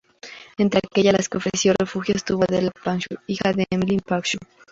[0.57, 4.37] Entre aquellas a las que ofreció refugio estuvo Adela Pankhurst, hija de Emmeline Pankhurst.